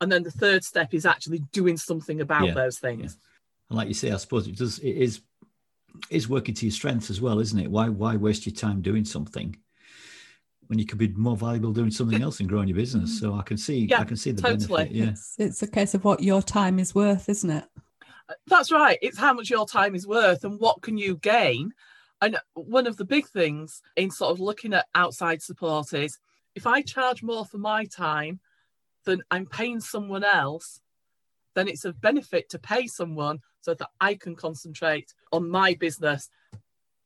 And 0.00 0.10
then 0.10 0.22
the 0.22 0.30
third 0.30 0.64
step 0.64 0.94
is 0.94 1.04
actually 1.04 1.40
doing 1.52 1.76
something 1.76 2.20
about 2.20 2.46
Yeah, 2.46 2.54
those 2.54 2.78
things. 2.78 3.18
And 3.68 3.76
like 3.76 3.88
you 3.88 3.94
say, 3.94 4.10
I 4.10 4.16
suppose 4.16 4.46
it 4.48 4.56
does. 4.56 4.78
It 4.78 4.96
is 4.96 5.20
is 6.08 6.28
working 6.28 6.54
to 6.54 6.64
your 6.66 6.72
strengths 6.72 7.10
as 7.10 7.20
well, 7.20 7.40
isn't 7.40 7.58
it? 7.58 7.70
Why 7.70 7.88
why 7.88 8.16
waste 8.16 8.46
your 8.46 8.54
time 8.54 8.80
doing 8.80 9.04
something 9.04 9.56
when 10.70 10.78
you 10.78 10.86
could 10.86 10.98
be 10.98 11.08
more 11.08 11.36
valuable 11.36 11.72
doing 11.72 11.90
something 11.90 12.22
else 12.22 12.38
and 12.38 12.48
growing 12.48 12.68
your 12.68 12.76
business? 12.84 13.18
So 13.18 13.34
I 13.34 13.42
can 13.42 13.56
see 13.58 13.86
Yeah, 13.86 14.00
I 14.00 14.04
can 14.04 14.16
see 14.16 14.30
the 14.30 14.40
totally. 14.40 14.84
benefit. 14.84 14.96
Yeah, 14.96 15.10
It's, 15.10 15.34
it's 15.36 15.62
a 15.62 15.66
case 15.66 15.94
of 15.94 16.04
what 16.04 16.22
your 16.22 16.40
time 16.42 16.78
is 16.78 16.94
worth, 16.94 17.28
isn't 17.28 17.50
it? 17.50 17.64
Uh, 18.28 18.34
that's 18.46 18.70
right. 18.70 18.96
It's 19.02 19.18
how 19.18 19.32
much 19.34 19.50
your 19.50 19.66
time 19.66 19.96
is 19.96 20.06
worth 20.06 20.44
and 20.44 20.60
what 20.60 20.80
can 20.80 20.96
you 20.96 21.16
gain. 21.16 21.72
And 22.22 22.38
one 22.54 22.86
of 22.86 22.96
the 22.96 23.04
big 23.04 23.26
things 23.26 23.82
in 23.96 24.12
sort 24.12 24.30
of 24.30 24.38
looking 24.38 24.72
at 24.72 24.86
outside 24.94 25.42
support 25.42 25.92
is 25.92 26.16
if 26.54 26.68
I 26.68 26.82
charge 26.82 27.20
more 27.24 27.44
for 27.44 27.58
my 27.58 27.84
time 27.86 28.38
than 29.04 29.22
I'm 29.32 29.46
paying 29.46 29.80
someone 29.80 30.22
else, 30.22 30.80
then 31.56 31.66
it's 31.66 31.84
a 31.84 31.92
benefit 31.92 32.48
to 32.50 32.60
pay 32.60 32.86
someone 32.86 33.40
so 33.60 33.74
that 33.74 33.88
I 34.00 34.14
can 34.14 34.36
concentrate 34.36 35.14
on 35.32 35.50
my 35.50 35.74
business 35.74 36.30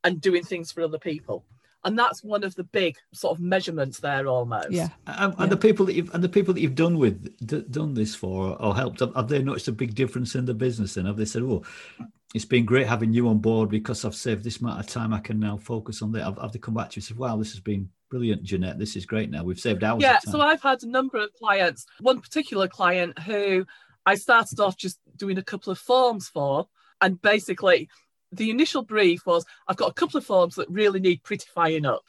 and 0.03 0.21
doing 0.21 0.45
things 0.45 0.71
for 0.71 0.83
other 0.83 0.99
people. 0.99 1.47
And 1.85 1.99
that's 1.99 2.25
one 2.25 2.45
of 2.45 2.55
the 2.55 2.65
big 2.65 2.97
sort 3.13 3.37
of 3.37 3.43
measurements 3.43 4.01
there 4.01 4.27
almost. 4.27 4.71
Yeah. 4.71 4.89
And, 5.07 5.33
and 5.35 5.39
Yeah. 5.41 5.47
the 5.47 5.57
people 5.57 5.85
that 5.87 5.95
you've 5.95 6.15
and 6.15 6.25
the 6.25 6.29
people 6.29 6.55
that 6.55 6.61
you've 6.61 6.75
done 6.75 6.97
with 6.99 7.37
d- 7.47 7.65
done 7.71 7.93
this 7.95 8.15
for 8.15 8.61
or 8.61 8.75
helped, 8.75 9.01
have, 9.01 9.15
have 9.15 9.29
they 9.29 9.43
noticed 9.43 9.69
a 9.69 9.73
big 9.73 9.95
difference 9.95 10.35
in 10.35 10.47
the 10.47 10.55
business? 10.55 10.97
And 10.97 11.07
have 11.07 11.17
they 11.17 11.27
said, 11.27 11.43
"Oh, 11.43 11.63
it's 12.35 12.45
been 12.47 12.65
great 12.65 12.87
having 12.87 13.13
you 13.13 13.29
on 13.29 13.39
board 13.39 13.69
because 13.69 14.05
I've 14.05 14.15
saved 14.15 14.45
this 14.45 14.61
amount 14.61 14.81
of 14.81 14.87
time. 14.87 15.13
I 15.13 15.21
can 15.21 15.39
now 15.39 15.57
focus 15.59 16.01
on 16.01 16.13
that." 16.13 16.25
Have, 16.25 16.39
have 16.39 16.53
they 16.53 16.59
come 16.59 16.75
back 16.75 16.91
to 16.91 16.97
you 16.97 17.01
and 17.01 17.05
said, 17.05 17.19
"Wow, 17.19 17.37
this 17.37 17.53
has 17.53 17.61
been 17.61 17.91
brilliant, 18.11 18.43
Jeanette. 18.45 18.79
This 18.79 18.97
is 18.97 19.05
great. 19.05 19.31
Now 19.31 19.45
we've 19.45 19.61
saved 19.61 19.85
hours." 19.85 20.01
Yeah, 20.03 20.17
of 20.17 20.25
time. 20.25 20.33
so 20.33 20.41
I've 20.41 20.63
had 20.63 20.83
a 20.85 20.89
number 20.89 21.19
of 21.19 21.33
clients. 21.35 21.85
One 22.01 22.21
particular 22.21 22.67
client 22.67 23.19
who 23.19 23.67
I 24.07 24.15
started 24.15 24.59
off 24.59 24.77
just 24.79 24.99
doing 25.17 25.37
a 25.39 25.43
couple 25.43 25.71
of 25.71 25.79
forms 25.79 26.29
for, 26.29 26.67
and 27.03 27.21
basically 27.21 27.89
the 28.37 28.51
initial 28.51 28.83
brief 28.83 29.27
was 29.27 29.45
I've 29.69 29.77
got 29.77 29.91
a 29.91 29.95
couple 29.95 30.19
of 30.19 30.27
forms 30.27 30.55
that 30.57 30.69
really 30.71 31.01
need 31.01 31.23
prettifying 31.23 31.87
up. 31.87 32.05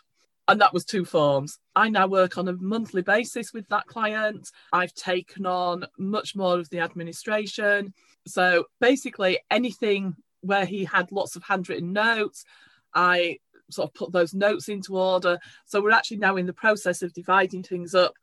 And 0.48 0.62
that 0.62 0.74
was 0.74 0.86
two 0.86 1.06
forms. 1.06 1.58
I 1.76 1.90
now 1.90 2.06
work 2.06 2.38
on 2.38 2.48
a 2.48 2.54
monthly 2.54 3.02
basis 3.02 3.52
with 3.52 3.68
that 3.70 3.88
client. 3.88 4.52
I've 4.72 4.94
taken 4.94 5.48
on 5.48 5.86
much 5.98 6.36
more 6.36 6.60
of 6.60 6.70
the 6.70 6.80
administration. 6.82 7.96
So 8.28 8.66
basically, 8.80 9.40
anything 9.50 10.16
where 10.42 10.66
he 10.66 10.86
had 10.86 11.12
lots 11.12 11.36
of 11.36 11.44
handwritten 11.44 11.94
notes, 11.94 12.46
I 12.94 13.40
sort 13.72 13.90
of 13.90 13.94
put 13.96 14.12
those 14.12 14.36
notes 14.36 14.70
into 14.70 14.98
order. 14.98 15.40
So 15.66 15.82
we're 15.82 15.92
actually 15.92 16.18
now 16.18 16.38
in 16.38 16.46
the 16.46 16.54
process 16.54 17.02
of 17.02 17.14
dividing 17.14 17.64
things 17.64 17.96
up 17.96 18.14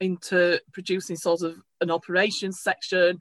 into 0.00 0.60
producing 0.72 1.16
sort 1.16 1.42
of 1.42 1.56
an 1.80 1.90
operations 1.90 2.60
section, 2.60 3.18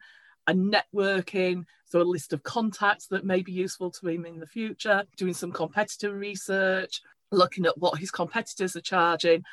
a 0.48 0.54
networking, 0.54 1.66
so 1.88 2.02
a 2.02 2.04
list 2.04 2.34
of 2.34 2.44
contacts 2.44 3.08
that 3.08 3.26
may 3.26 3.42
be 3.42 3.52
useful 3.52 3.90
to 3.92 4.08
him 4.08 4.26
in 4.26 4.40
the 4.40 4.46
future, 4.46 5.04
doing 5.16 5.34
some 5.34 5.52
competitor 5.52 6.14
research, 6.14 7.02
looking 7.32 7.66
at 7.66 7.78
what 7.78 8.00
his 8.00 8.12
competitors 8.12 8.76
are 8.76 8.82
charging. 8.82 9.44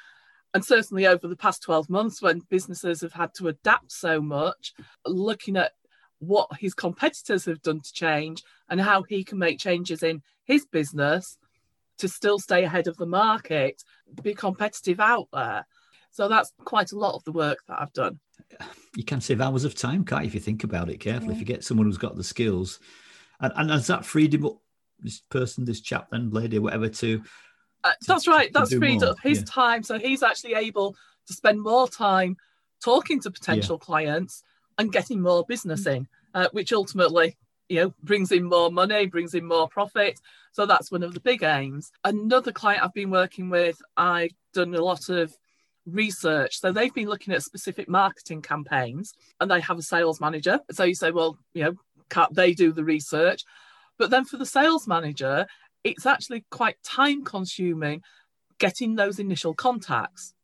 And 0.52 0.64
certainly 0.64 1.06
over 1.06 1.26
the 1.28 1.36
past 1.36 1.62
12 1.62 1.88
months, 1.88 2.22
when 2.22 2.42
businesses 2.48 3.00
have 3.00 3.12
had 3.12 3.34
to 3.34 3.48
adapt 3.48 3.92
so 3.92 4.20
much, 4.20 4.72
looking 5.06 5.56
at 5.56 5.72
what 6.18 6.48
his 6.58 6.74
competitors 6.74 7.44
have 7.44 7.62
done 7.62 7.80
to 7.80 7.92
change 7.92 8.42
and 8.68 8.80
how 8.80 9.02
he 9.02 9.24
can 9.24 9.38
make 9.38 9.58
changes 9.58 10.02
in 10.02 10.22
his 10.44 10.66
business 10.66 11.38
to 11.98 12.08
still 12.08 12.38
stay 12.38 12.64
ahead 12.64 12.86
of 12.88 12.96
the 12.96 13.06
market, 13.06 13.82
be 14.22 14.34
competitive 14.34 15.00
out 15.00 15.28
there. 15.32 15.66
So 16.10 16.28
that's 16.28 16.52
quite 16.64 16.92
a 16.92 16.98
lot 16.98 17.14
of 17.14 17.24
the 17.24 17.32
work 17.32 17.58
that 17.68 17.80
I've 17.80 17.92
done. 17.92 18.20
You 18.96 19.04
can 19.04 19.20
save 19.20 19.40
hours 19.40 19.64
of 19.64 19.74
time, 19.74 20.04
can't 20.04 20.22
you, 20.22 20.28
if 20.28 20.34
you 20.34 20.40
think 20.40 20.64
about 20.64 20.90
it 20.90 21.00
carefully? 21.00 21.34
If 21.34 21.40
you 21.40 21.46
get 21.46 21.64
someone 21.64 21.86
who's 21.86 21.98
got 21.98 22.16
the 22.16 22.24
skills, 22.24 22.80
and, 23.40 23.52
and 23.56 23.70
has 23.70 23.86
that 23.88 24.04
freed 24.04 24.34
him 24.34 24.46
up, 24.46 24.58
this 25.00 25.20
person, 25.20 25.64
this 25.64 25.80
chap, 25.80 26.08
and 26.12 26.32
lady, 26.32 26.58
whatever, 26.58 26.88
to 26.88 27.22
Uh, 27.82 27.92
that's 28.06 28.26
right. 28.26 28.52
to 28.52 28.58
That's 28.58 28.74
freed 28.74 29.00
more, 29.00 29.10
up 29.10 29.20
his 29.22 29.38
yeah. 29.38 29.44
time. 29.46 29.82
So 29.82 29.98
he's 29.98 30.22
actually 30.22 30.54
able 30.54 30.96
to 31.26 31.32
spend 31.34 31.60
more 31.60 31.88
time 31.88 32.36
talking 32.82 33.20
to 33.20 33.30
potential 33.30 33.78
clients 33.78 34.42
and 34.78 34.92
getting 34.92 35.20
more 35.20 35.44
business 35.46 35.86
in, 35.86 36.06
uh, 36.34 36.48
which 36.52 36.72
ultimately, 36.72 37.36
you 37.68 37.80
know, 37.80 37.94
brings 38.02 38.32
in 38.32 38.44
more 38.44 38.70
money, 38.70 39.06
brings 39.06 39.34
in 39.34 39.44
more 39.44 39.68
profit. 39.68 40.20
So 40.52 40.66
that's 40.66 40.92
one 40.92 41.02
of 41.02 41.14
the 41.14 41.20
big 41.20 41.42
aims. 41.42 41.92
Another 42.04 42.52
client 42.52 42.82
I've 42.82 42.94
been 42.94 43.10
working 43.10 43.50
with, 43.50 43.80
I've 43.96 44.34
done 44.52 44.74
a 44.74 44.84
lot 44.84 45.08
of 45.08 45.36
research. 45.86 46.60
So 46.60 46.72
they've 46.72 46.94
been 46.94 47.08
looking 47.08 47.34
at 47.34 47.42
specific 47.42 47.88
marketing 47.88 48.42
campaigns 48.42 49.14
and 49.40 49.50
they 49.50 49.60
have 49.60 49.78
a 49.78 49.82
sales 49.82 50.20
manager. 50.20 50.60
So 50.72 50.84
you 50.84 50.94
say, 50.94 51.10
well, 51.10 51.38
you 51.52 51.64
know, 51.64 52.26
they 52.32 52.52
do 52.52 52.72
the 52.72 52.84
research? 52.84 53.44
But 53.98 54.10
then 54.10 54.24
for 54.24 54.36
the 54.36 54.46
sales 54.46 54.86
manager, 54.86 55.46
it's 55.82 56.06
actually 56.06 56.44
quite 56.50 56.82
time 56.82 57.24
consuming 57.24 58.02
getting 58.58 58.94
those 58.94 59.18
initial 59.18 59.54
contacts. 59.54 60.34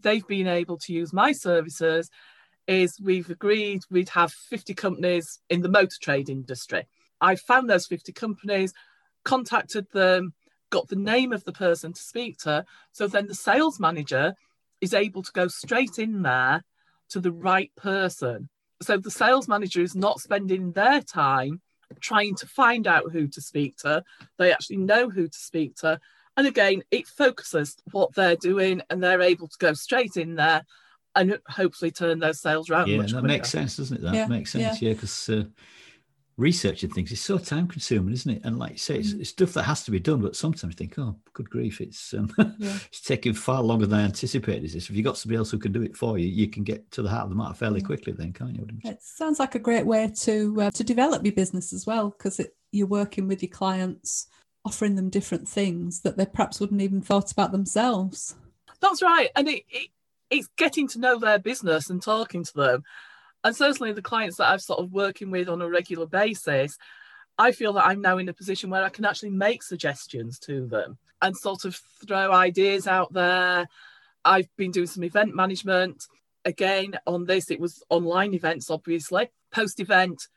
They've 0.00 0.26
been 0.26 0.48
able 0.48 0.78
to 0.78 0.92
use 0.92 1.12
my 1.12 1.32
services 1.32 2.10
is 2.66 2.98
we've 3.00 3.30
agreed 3.30 3.82
we'd 3.90 4.08
have 4.10 4.32
50 4.32 4.74
companies 4.74 5.40
in 5.50 5.62
the 5.62 5.68
motor 5.68 5.96
trade 6.00 6.28
industry. 6.28 6.86
I 7.20 7.36
found 7.36 7.68
those 7.68 7.86
50 7.86 8.12
companies, 8.12 8.72
contacted 9.24 9.86
them, 9.92 10.32
got 10.70 10.88
the 10.88 10.96
name 10.96 11.32
of 11.32 11.44
the 11.44 11.52
person 11.52 11.92
to 11.92 12.00
speak 12.02 12.38
to. 12.38 12.64
So 12.92 13.06
then 13.06 13.26
the 13.26 13.34
sales 13.34 13.78
manager 13.78 14.34
is 14.80 14.94
able 14.94 15.22
to 15.22 15.32
go 15.32 15.48
straight 15.48 15.98
in 15.98 16.22
there 16.22 16.64
to 17.10 17.20
the 17.20 17.32
right 17.32 17.70
person. 17.76 18.48
So 18.82 18.96
the 18.96 19.10
sales 19.10 19.48
manager 19.48 19.80
is 19.80 19.94
not 19.94 20.20
spending 20.20 20.72
their 20.72 21.00
time 21.00 21.60
trying 22.00 22.34
to 22.36 22.46
find 22.46 22.86
out 22.86 23.12
who 23.12 23.28
to 23.28 23.40
speak 23.40 23.76
to. 23.78 24.02
They 24.38 24.52
actually 24.52 24.78
know 24.78 25.08
who 25.08 25.28
to 25.28 25.38
speak 25.38 25.76
to. 25.76 26.00
And 26.36 26.46
again, 26.46 26.82
it 26.90 27.06
focuses 27.06 27.76
what 27.92 28.14
they're 28.14 28.36
doing 28.36 28.82
and 28.90 29.02
they're 29.02 29.22
able 29.22 29.48
to 29.48 29.58
go 29.58 29.72
straight 29.74 30.16
in 30.16 30.34
there 30.34 30.64
and 31.14 31.38
hopefully 31.48 31.92
turn 31.92 32.18
those 32.18 32.40
sales 32.40 32.68
around 32.68 32.90
yeah, 32.90 32.96
much 32.96 33.12
that 33.12 33.20
quicker. 33.20 33.26
makes 33.28 33.50
sense, 33.50 33.76
doesn't 33.76 33.98
it? 33.98 34.02
That 34.02 34.14
Yeah, 34.14 34.26
makes 34.26 34.50
sense, 34.50 34.82
yeah, 34.82 34.94
because 34.94 35.28
uh, 35.28 35.44
researching 36.36 36.90
things 36.90 37.12
is 37.12 37.20
so 37.20 37.38
time 37.38 37.68
consuming, 37.68 38.12
isn't 38.12 38.30
it? 38.30 38.42
And 38.44 38.58
like 38.58 38.72
you 38.72 38.78
say, 38.78 38.98
it's, 38.98 39.12
Mm. 39.12 39.20
it's 39.20 39.30
stuff 39.30 39.52
that 39.54 39.62
has 39.64 39.84
to 39.84 39.90
be 39.90 40.00
done, 40.00 40.20
but 40.20 40.34
sometimes 40.36 40.72
you 40.72 40.76
think, 40.76 40.98
oh, 40.98 41.16
good 41.32 41.48
grief, 41.48 41.80
it's 41.80 42.12
um, 42.14 42.30
Yeah. 42.58 42.76
it's 42.88 43.00
taking 43.00 43.34
far 43.34 43.62
longer 43.62 43.86
than 43.86 44.00
I 44.00 44.04
anticipated. 44.04 44.64
Is 44.64 44.72
this? 44.74 44.90
If 44.90 44.96
you've 44.96 45.04
got 45.04 45.16
somebody 45.16 45.38
else 45.38 45.50
who 45.50 45.58
can 45.58 45.72
do 45.72 45.82
it 45.82 45.96
for 45.96 46.18
you, 46.18 46.26
you 46.28 46.48
can 46.48 46.64
get 46.64 46.90
to 46.92 47.02
the 47.02 47.08
heart 47.08 47.24
of 47.24 47.30
the 47.30 47.36
matter 47.36 47.54
fairly 47.54 47.80
Yeah. 47.80 47.86
quickly, 47.86 48.12
then, 48.12 48.32
can't 48.32 48.54
you? 48.56 48.66
It 48.84 48.98
sounds 49.02 49.38
like 49.38 49.54
a 49.54 49.58
great 49.60 49.86
way 49.86 50.10
to 50.22 50.62
uh, 50.62 50.70
to 50.72 50.84
develop 50.84 51.24
your 51.24 51.34
business 51.34 51.72
as 51.72 51.86
well 51.86 52.10
because 52.10 52.40
you're 52.72 52.86
working 52.86 53.28
with 53.28 53.42
your 53.42 53.50
clients, 53.50 54.26
offering 54.64 54.96
them 54.96 55.10
different 55.10 55.48
things 55.48 56.00
that 56.00 56.16
they 56.16 56.26
perhaps 56.26 56.58
wouldn't 56.60 56.80
even 56.80 57.00
thought 57.00 57.30
about 57.30 57.52
themselves. 57.52 58.34
That's 58.80 59.02
right. 59.02 59.30
And 59.36 59.48
it, 59.48 59.62
it 59.68 59.88
it's 60.30 60.48
getting 60.56 60.88
to 60.88 60.98
know 60.98 61.18
their 61.18 61.38
business 61.38 61.90
and 61.90 62.02
talking 62.02 62.42
to 62.42 62.54
them. 62.54 62.82
And 63.44 63.54
certainly 63.54 63.92
the 63.92 64.02
clients 64.02 64.38
that 64.38 64.48
I've 64.48 64.62
sort 64.62 64.80
of 64.80 64.90
working 64.92 65.30
with 65.30 65.48
on 65.48 65.62
a 65.62 65.68
regular 65.68 66.06
basis, 66.06 66.78
I 67.36 67.52
feel 67.52 67.74
that 67.74 67.86
I'm 67.86 68.00
now 68.00 68.16
in 68.16 68.28
a 68.28 68.32
position 68.32 68.70
where 68.70 68.82
I 68.82 68.88
can 68.88 69.04
actually 69.04 69.30
make 69.30 69.62
suggestions 69.62 70.38
to 70.40 70.66
them 70.66 70.96
and 71.20 71.36
sort 71.36 71.64
of 71.64 71.78
throw 72.06 72.32
ideas 72.32 72.86
out 72.86 73.12
there. 73.12 73.68
I've 74.24 74.48
been 74.56 74.70
doing 74.70 74.86
some 74.86 75.04
event 75.04 75.34
management. 75.34 76.06
Again, 76.44 76.98
on 77.06 77.26
this, 77.26 77.50
it 77.50 77.60
was 77.60 77.82
online 77.90 78.34
events, 78.34 78.70
obviously. 78.70 79.30
Post 79.50 79.78
event, 79.78 80.28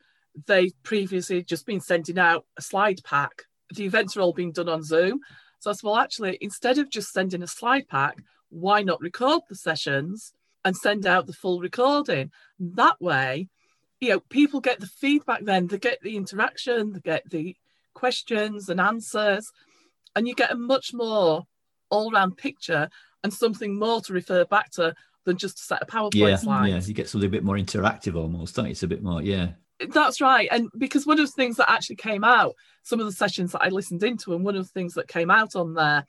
they 0.45 0.71
previously 0.83 1.43
just 1.43 1.65
been 1.65 1.81
sending 1.81 2.19
out 2.19 2.45
a 2.57 2.61
slide 2.61 3.01
pack. 3.03 3.43
The 3.73 3.85
events 3.85 4.17
are 4.17 4.21
all 4.21 4.33
being 4.33 4.51
done 4.51 4.69
on 4.69 4.83
Zoom. 4.83 5.21
So 5.59 5.69
I 5.69 5.73
said, 5.73 5.85
well, 5.85 5.97
actually, 5.97 6.37
instead 6.41 6.77
of 6.77 6.89
just 6.89 7.13
sending 7.13 7.43
a 7.43 7.47
slide 7.47 7.87
pack, 7.87 8.17
why 8.49 8.81
not 8.81 9.01
record 9.01 9.41
the 9.49 9.55
sessions 9.55 10.33
and 10.67 10.75
send 10.75 11.05
out 11.07 11.25
the 11.25 11.33
full 11.33 11.61
recording? 11.61 12.29
That 12.59 13.01
way, 13.01 13.47
you 14.01 14.09
know, 14.09 14.19
people 14.19 14.59
get 14.59 14.81
the 14.81 14.87
feedback 14.87 15.43
then, 15.43 15.67
they 15.67 15.77
get 15.77 16.01
the 16.01 16.17
interaction, 16.17 16.91
they 16.91 16.99
get 16.99 17.23
the 17.29 17.55
questions 17.93 18.67
and 18.67 18.81
answers, 18.81 19.49
and 20.13 20.27
you 20.27 20.35
get 20.35 20.51
a 20.51 20.55
much 20.55 20.93
more 20.93 21.43
all 21.89 22.11
round 22.11 22.35
picture 22.37 22.89
and 23.23 23.33
something 23.33 23.79
more 23.79 24.01
to 24.01 24.13
refer 24.13 24.43
back 24.45 24.69
to 24.71 24.93
than 25.23 25.37
just 25.37 25.59
a 25.59 25.63
set 25.63 25.81
of 25.81 25.87
PowerPoint 25.87 26.13
Yeah, 26.15 26.35
slides. 26.35 26.69
yeah, 26.69 26.89
you 26.89 26.93
get 26.93 27.07
something 27.07 27.27
a 27.27 27.31
bit 27.31 27.45
more 27.45 27.55
interactive 27.55 28.15
almost, 28.15 28.55
don't 28.55 28.65
you? 28.65 28.71
It's 28.71 28.83
a 28.83 28.87
bit 28.87 29.01
more, 29.01 29.21
yeah. 29.21 29.51
That's 29.89 30.19
right. 30.19 30.49
And 30.51 30.69
because 30.77 31.05
one 31.05 31.19
of 31.19 31.25
the 31.27 31.31
things 31.31 31.55
that 31.57 31.71
actually 31.71 31.95
came 31.97 32.25
out, 32.25 32.55
some 32.83 32.99
of 32.99 33.05
the 33.05 33.11
sessions 33.13 33.53
that 33.53 33.63
I 33.63 33.69
listened 33.69 34.03
into, 34.03 34.33
and 34.33 34.43
one 34.43 34.57
of 34.57 34.63
the 34.65 34.71
things 34.73 34.95
that 34.95 35.07
came 35.07 35.31
out 35.31 35.55
on 35.55 35.75
there 35.75 36.05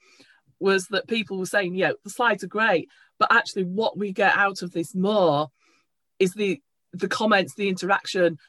was 0.59 0.87
that 0.87 1.07
people 1.07 1.37
were 1.37 1.45
saying, 1.45 1.75
yeah, 1.75 1.91
the 2.03 2.09
slides 2.09 2.43
are 2.43 2.47
great, 2.47 2.89
but 3.19 3.31
actually 3.31 3.65
what 3.65 3.97
we 3.97 4.11
get 4.11 4.35
out 4.35 4.61
of 4.61 4.71
this 4.71 4.95
more 4.95 5.49
is 6.17 6.33
the 6.33 6.61
the 6.93 7.07
comments, 7.07 7.53
the 7.53 7.69
interaction, 7.69 8.39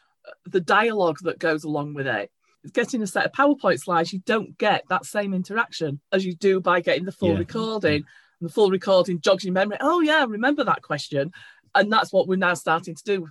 the 0.47 0.61
dialogue 0.62 1.19
that 1.23 1.39
goes 1.39 1.65
along 1.65 1.93
with 1.93 2.07
it. 2.07 2.31
Getting 2.73 3.03
a 3.03 3.07
set 3.07 3.27
of 3.27 3.33
PowerPoint 3.33 3.81
slides, 3.81 4.12
you 4.15 4.21
don't 4.25 4.57
get 4.57 4.85
that 4.89 5.05
same 5.05 5.35
interaction 5.35 6.00
as 6.11 6.25
you 6.25 6.35
do 6.35 6.59
by 6.61 6.81
getting 6.81 7.05
the 7.05 7.12
full 7.12 7.33
Yeah. 7.33 7.39
recording. 7.39 8.05
And 8.41 8.49
the 8.49 8.53
full 8.53 8.71
recording 8.71 9.21
jogs 9.21 9.45
your 9.45 9.53
memory. 9.53 9.77
Oh 9.81 10.00
yeah, 10.00 10.25
remember 10.27 10.65
that 10.65 10.81
question. 10.81 11.33
And 11.75 11.93
that's 11.93 12.12
what 12.12 12.27
we're 12.29 12.37
now 12.37 12.55
starting 12.55 12.95
to 12.95 13.05
do 13.05 13.29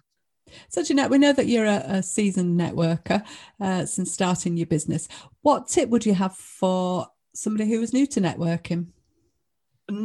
So, 0.69 0.83
Jeanette, 0.83 1.09
we 1.09 1.17
know 1.17 1.33
that 1.33 1.47
you're 1.47 1.65
a, 1.65 1.83
a 1.87 2.03
seasoned 2.03 2.59
networker 2.59 3.23
uh, 3.59 3.85
since 3.85 4.11
starting 4.11 4.57
your 4.57 4.67
business. 4.67 5.07
What 5.41 5.67
tip 5.67 5.89
would 5.89 6.05
you 6.05 6.13
have 6.13 6.35
for 6.35 7.07
somebody 7.33 7.69
who 7.69 7.81
is 7.81 7.93
new 7.93 8.05
to 8.07 8.21
networking? 8.21 8.87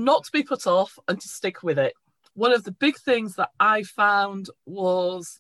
Not 0.05 0.25
to 0.25 0.33
be 0.33 0.43
put 0.43 0.67
off 0.67 0.99
and 1.09 1.21
to 1.21 1.29
stick 1.29 1.63
with 1.63 1.79
it. 1.79 1.95
One 2.35 2.53
of 2.53 2.65
the 2.65 2.73
big 2.73 2.97
things 2.97 3.37
that 3.37 3.51
I 3.59 3.83
found 3.83 4.51
was 4.67 5.39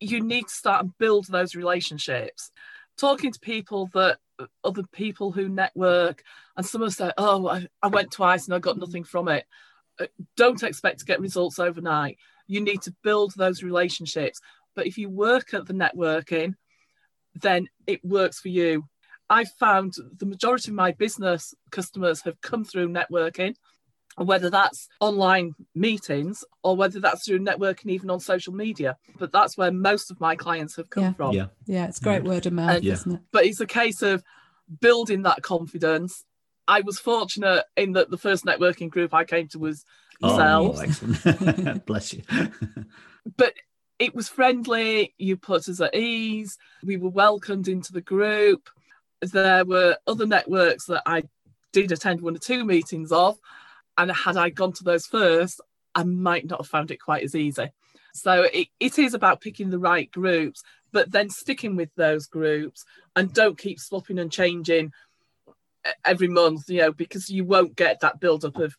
you 0.00 0.20
need 0.22 0.48
to 0.48 0.54
start 0.54 0.82
and 0.84 0.98
build 0.98 1.26
those 1.26 1.54
relationships. 1.54 2.50
Talking 2.98 3.32
to 3.32 3.40
people 3.40 3.90
that 3.94 4.18
other 4.64 4.82
people 4.92 5.32
who 5.32 5.48
network, 5.48 6.22
and 6.56 6.64
some 6.64 6.82
of 6.82 6.92
say, 6.92 7.12
Oh, 7.16 7.48
I, 7.48 7.66
I 7.82 7.88
went 7.88 8.10
twice 8.10 8.46
and 8.46 8.54
I 8.54 8.58
got 8.58 8.78
nothing 8.78 9.04
from 9.04 9.28
it. 9.28 9.44
Uh, 9.98 10.06
Don't 10.36 10.62
expect 10.62 11.00
to 11.00 11.04
get 11.06 11.20
results 11.20 11.58
overnight. 11.58 12.18
You 12.46 12.60
need 12.60 12.82
to 12.82 12.94
build 13.02 13.32
those 13.36 13.62
relationships. 13.62 14.40
But 14.74 14.86
if 14.86 14.98
you 14.98 15.08
work 15.08 15.54
at 15.54 15.66
the 15.66 15.72
networking, 15.72 16.54
then 17.34 17.68
it 17.86 18.04
works 18.04 18.40
for 18.40 18.48
you. 18.48 18.84
I 19.28 19.44
found 19.44 19.94
the 20.18 20.26
majority 20.26 20.70
of 20.70 20.76
my 20.76 20.92
business 20.92 21.54
customers 21.70 22.22
have 22.22 22.40
come 22.40 22.64
through 22.64 22.90
networking, 22.90 23.56
whether 24.16 24.48
that's 24.48 24.88
online 25.00 25.54
meetings 25.74 26.42
or 26.62 26.74
whether 26.76 27.00
that's 27.00 27.26
through 27.26 27.40
networking 27.40 27.90
even 27.90 28.08
on 28.10 28.18
social 28.20 28.52
media. 28.54 28.96
But 29.18 29.30
that's 29.32 29.58
where 29.58 29.70
most 29.70 30.10
of 30.10 30.20
my 30.20 30.34
clients 30.36 30.76
have 30.76 30.88
come 30.88 31.02
Yeah. 31.04 31.12
from. 31.12 31.32
Yeah. 31.34 31.46
Yeah, 31.66 31.86
it's 31.86 31.98
great 31.98 32.24
word 32.24 32.46
of 32.46 32.54
mouth, 32.54 32.82
Yeah. 32.82 32.94
isn't 32.94 33.12
it? 33.12 33.20
But 33.30 33.44
it's 33.44 33.60
a 33.60 33.66
case 33.66 34.00
of 34.02 34.24
building 34.80 35.22
that 35.22 35.42
confidence. 35.42 36.24
I 36.66 36.80
was 36.80 36.98
fortunate 36.98 37.64
in 37.76 37.92
that 37.92 38.10
the 38.10 38.18
first 38.18 38.44
networking 38.44 38.90
group 38.90 39.12
I 39.14 39.24
came 39.24 39.48
to 39.48 39.58
was 39.58 39.84
yourselves. 40.20 40.80
Oh, 40.80 40.82
excellent. 41.12 41.84
Bless 41.86 42.12
you. 42.14 42.22
but 43.36 43.52
it 43.98 44.14
was 44.14 44.28
friendly. 44.28 45.14
You 45.18 45.36
put 45.36 45.68
us 45.68 45.80
at 45.80 45.94
ease. 45.94 46.58
We 46.82 46.96
were 46.96 47.10
welcomed 47.10 47.68
into 47.68 47.92
the 47.92 48.00
group. 48.00 48.68
There 49.20 49.64
were 49.64 49.96
other 50.06 50.26
networks 50.26 50.86
that 50.86 51.02
I 51.06 51.24
did 51.72 51.92
attend 51.92 52.20
one 52.22 52.34
or 52.34 52.38
two 52.38 52.64
meetings 52.64 53.12
of, 53.12 53.38
and 53.98 54.10
had 54.10 54.36
I 54.36 54.50
gone 54.50 54.72
to 54.74 54.84
those 54.84 55.06
first, 55.06 55.60
I 55.94 56.04
might 56.04 56.46
not 56.46 56.60
have 56.60 56.68
found 56.68 56.90
it 56.90 56.98
quite 56.98 57.24
as 57.24 57.34
easy. 57.34 57.70
So 58.14 58.42
it, 58.42 58.68
it 58.80 58.98
is 58.98 59.14
about 59.14 59.40
picking 59.40 59.70
the 59.70 59.78
right 59.78 60.10
groups, 60.10 60.62
but 60.92 61.10
then 61.10 61.28
sticking 61.28 61.76
with 61.76 61.90
those 61.96 62.26
groups 62.26 62.84
and 63.14 63.32
don't 63.32 63.58
keep 63.58 63.78
swapping 63.78 64.18
and 64.18 64.32
changing 64.32 64.92
every 66.04 66.28
month, 66.28 66.68
you 66.68 66.80
know, 66.80 66.92
because 66.92 67.28
you 67.30 67.44
won't 67.44 67.76
get 67.76 68.00
that 68.00 68.20
build 68.20 68.44
up 68.44 68.56
of 68.56 68.74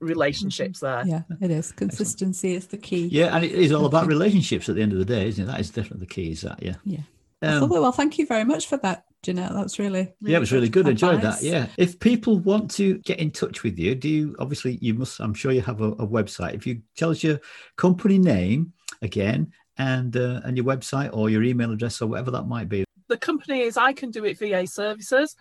relationships 0.00 0.80
there. 0.80 1.02
Yeah, 1.04 1.22
it 1.40 1.50
is. 1.50 1.72
Consistency 1.72 2.54
is 2.54 2.68
the 2.68 2.78
key. 2.78 3.06
Yeah, 3.08 3.34
and 3.34 3.44
it 3.44 3.52
is 3.52 3.72
all 3.72 3.86
about 3.86 4.06
relationships 4.06 4.68
at 4.68 4.76
the 4.76 4.82
end 4.82 4.92
of 4.92 4.98
the 4.98 5.04
day, 5.04 5.26
isn't 5.28 5.42
it? 5.42 5.46
That 5.48 5.60
is 5.60 5.70
definitely 5.70 6.06
the 6.06 6.14
key, 6.14 6.30
is 6.30 6.42
that, 6.42 6.62
yeah. 6.62 6.76
Yeah. 6.84 7.00
Um, 7.42 7.68
Well, 7.68 7.92
thank 7.92 8.18
you 8.18 8.26
very 8.26 8.44
much 8.44 8.66
for 8.66 8.76
that, 8.78 9.04
Jeanette. 9.22 9.52
That's 9.52 9.78
really, 9.78 10.12
yeah, 10.20 10.36
it 10.36 10.40
was 10.40 10.52
really 10.52 10.68
good. 10.68 10.86
Enjoyed 10.86 11.22
that. 11.22 11.42
Yeah. 11.42 11.66
If 11.76 11.98
people 11.98 12.38
want 12.38 12.70
to 12.72 12.98
get 12.98 13.18
in 13.18 13.30
touch 13.30 13.62
with 13.62 13.78
you, 13.78 13.94
do 13.94 14.08
you 14.08 14.36
obviously 14.38 14.78
you 14.80 14.94
must? 14.94 15.20
I'm 15.20 15.34
sure 15.34 15.52
you 15.52 15.60
have 15.62 15.80
a, 15.80 15.92
a 15.92 16.06
website. 16.06 16.54
If 16.54 16.66
you 16.66 16.82
tell 16.96 17.10
us 17.10 17.22
your 17.22 17.40
company 17.76 18.18
name 18.18 18.72
again 19.02 19.52
and 19.76 20.16
uh, 20.16 20.40
and 20.44 20.56
your 20.56 20.66
website 20.66 21.10
or 21.12 21.30
your 21.30 21.42
email 21.42 21.72
address 21.72 22.00
or 22.00 22.06
whatever 22.06 22.30
that 22.32 22.44
might 22.44 22.68
be. 22.68 22.84
the 23.08 23.16
company 23.16 23.60
is 23.60 23.76
I 23.76 23.92
can 23.92 24.10
do 24.10 24.24
it 24.24 24.38
VA 24.38 24.66
services. 24.66 25.34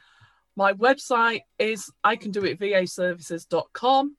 My 0.56 0.74
website 0.74 1.42
is 1.60 1.92
I 2.04 2.16
can 2.16 2.32
do 2.32 2.44
it 2.46 2.58
VA 2.58 2.88
services.com. 2.88 4.18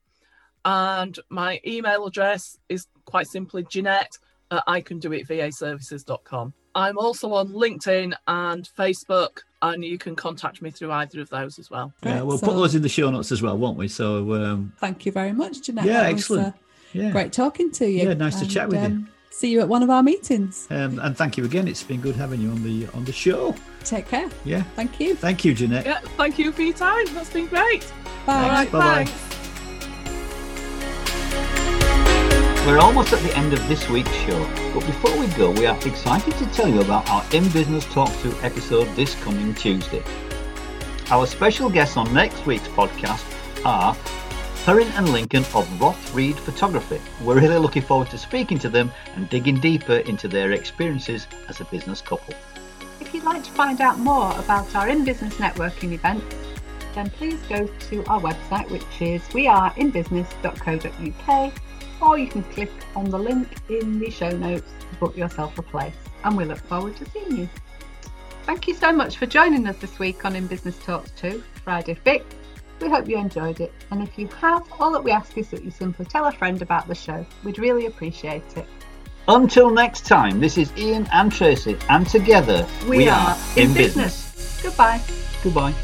And 0.65 1.19
my 1.31 1.61
email 1.67 2.07
address 2.07 2.59
is 2.69 2.87
quite 3.07 3.27
simply 3.27 3.65
Jeanette 3.65 4.19
at 4.51 4.63
I 4.67 4.81
can 4.81 4.99
do 4.99 5.13
it 5.13 5.27
VA 5.27 5.51
services.com. 5.51 6.55
I'm 6.79 6.97
also 6.97 7.33
on 7.33 7.49
LinkedIn 7.49 8.13
and 8.29 8.69
Facebook, 8.79 9.41
and 9.63 9.85
you 9.85 9.99
can 9.99 10.15
contact 10.15 10.63
me 10.63 10.71
through 10.71 10.93
either 10.93 11.21
of 11.21 11.29
those 11.29 11.59
as 11.59 11.71
well. 11.71 11.93
Yeah, 12.05 12.23
we'll 12.23 12.39
So, 12.39 12.47
put 12.47 12.57
those 12.57 12.75
in 12.77 12.83
the 12.83 12.89
show 12.89 13.11
notes 13.11 13.33
as 13.33 13.43
well, 13.43 13.59
won't 13.59 13.77
we? 13.77 13.89
So 13.89 14.33
um, 14.35 14.73
Thank 14.79 15.05
you 15.05 15.13
very 15.13 15.33
much, 15.33 15.63
Jeanette. 15.63 15.85
Yeah, 15.85 16.03
That 16.05 16.13
was, 16.13 16.23
excellent. 16.23 16.55
uh, 16.55 16.59
yeah. 16.93 17.11
great 17.11 17.33
talking 17.33 17.71
to 17.73 17.87
you. 17.91 18.07
Yeah, 18.09 18.15
nice 18.15 18.39
to 18.41 18.47
chat 18.47 18.69
with 18.69 18.83
you. 18.89 19.07
See 19.31 19.51
you 19.51 19.61
at 19.61 19.69
one 19.69 19.83
of 19.83 19.91
our 19.91 20.03
meetings. 20.03 20.67
Um, 20.71 20.99
and 21.01 21.17
thank 21.17 21.37
you 21.37 21.45
again. 21.45 21.69
It's 21.69 21.83
been 21.83 22.01
good 22.01 22.17
having 22.17 22.41
you 22.41 22.51
on 22.51 22.63
the 22.63 22.87
on 22.95 23.05
the 23.05 23.13
show. 23.13 23.55
Take 23.85 24.09
care. 24.09 24.29
Yeah. 24.45 24.63
Thank 24.75 24.99
you. 25.01 25.15
Thank 25.17 25.45
you, 25.45 25.55
Jeanette. 25.55 25.85
Yeah, 25.87 26.01
thank 26.17 26.39
you 26.39 26.51
for 26.53 26.63
your 26.63 26.75
time. 26.75 27.07
That's 27.15 27.31
been 27.31 27.47
great. 27.47 27.83
Bye. 28.27 28.43
All 28.43 28.49
right, 28.49 28.73
Bye-bye. 28.73 29.28
We're 32.67 32.81
almost 32.81 33.13
at 33.13 33.23
the 33.23 33.37
end 33.37 33.53
of 33.55 33.67
this 33.67 33.89
week's 33.89 34.13
show, 34.13 34.45
but 34.75 34.85
before 34.85 35.17
we 35.19 35.27
go, 35.29 35.51
we 35.53 35.67
are 35.67 35.77
excited 35.87 36.35
to 36.35 36.47
tell 36.47 36.69
you 36.69 36.81
about 36.81 37.09
our 37.09 37.25
In 37.33 37.49
Business 37.51 37.85
Talk 37.87 38.11
To 38.21 38.37
episode 38.43 38.87
this 38.95 39.15
coming 39.23 39.55
Tuesday. 39.55 40.03
Our 41.11 41.27
special 41.27 41.71
guests 41.71 41.97
on 41.97 42.13
next 42.13 42.45
week's 42.45 42.69
podcast 42.69 43.25
are 43.65 43.97
Perrin 44.67 44.89
and 44.97 45.09
Lincoln 45.09 45.47
of 45.55 45.81
Roth 45.81 46.15
Reed 46.15 46.37
Photography. 46.37 47.01
We're 47.23 47.41
really 47.41 47.57
looking 47.57 47.81
forward 47.81 48.11
to 48.11 48.19
speaking 48.19 48.59
to 48.59 48.69
them 48.69 48.93
and 49.17 49.27
digging 49.31 49.59
deeper 49.61 49.97
into 49.99 50.29
their 50.29 50.53
experiences 50.53 51.27
as 51.49 51.63
a 51.63 51.65
business 51.67 52.03
couple. 52.03 52.35
If 53.01 53.15
you'd 53.15 53.25
like 53.25 53.43
to 53.45 53.51
find 53.53 53.81
out 53.81 53.99
more 53.99 54.31
about 54.39 54.75
our 54.75 54.89
in 54.89 55.07
business 55.07 55.37
networking 55.37 55.93
event, 55.93 56.23
then 56.95 57.09
please 57.09 57.41
go 57.49 57.67
to 57.67 58.05
our 58.07 58.21
website, 58.21 58.69
which 58.71 58.85
is 59.01 59.23
weareinbusiness.co.uk, 59.29 61.53
or 62.01 62.19
you 62.19 62.27
can 62.27 62.43
click 62.45 62.71
on 62.95 63.11
the 63.11 63.19
link 63.19 63.49
in 63.69 63.99
the 63.99 64.11
show 64.11 64.31
notes 64.31 64.71
to 64.91 64.97
book 64.97 65.17
yourself 65.17 65.59
a 65.59 65.63
place. 65.63 65.95
And 66.25 66.37
we 66.37 66.45
look 66.45 66.59
forward 66.59 66.97
to 66.97 67.11
seeing 67.11 67.37
you. 67.37 67.49
Thank 68.45 68.67
you 68.67 68.75
so 68.75 68.93
much 68.93 69.17
for 69.17 69.27
joining 69.27 69.67
us 69.67 69.77
this 69.77 69.99
week 69.99 70.25
on 70.25 70.35
In 70.35 70.47
Business 70.47 70.79
Talks 70.79 71.11
2, 71.21 71.43
Friday 71.65 71.95
Fix. 71.95 72.25
We 72.81 72.89
hope 72.89 73.09
you 73.09 73.19
enjoyed 73.19 73.61
it, 73.61 73.73
and 73.91 74.03
if 74.03 74.17
you 74.19 74.29
have, 74.41 74.67
all 74.79 74.93
that 74.93 75.03
we 75.03 75.11
ask 75.11 75.37
is 75.37 75.51
that 75.51 75.65
you 75.65 75.71
simply 75.71 76.07
tell 76.07 76.27
a 76.27 76.33
friend 76.33 76.63
about 76.63 76.87
the 76.87 76.95
show. 76.95 77.27
We'd 77.43 77.59
really 77.59 77.87
appreciate 77.87 78.57
it. 78.57 78.67
Until 79.27 79.69
next 79.69 80.07
time, 80.07 80.41
this 80.41 80.57
is 80.57 80.73
Ian 80.79 81.07
and 81.13 81.31
Tracy, 81.31 81.77
and 81.91 82.07
together 82.09 82.67
We, 82.87 83.09
are, 83.09 83.37
in 83.57 83.75
business. 83.75 84.61
Goodbye. 84.63 85.03
Goodbye. 85.43 85.75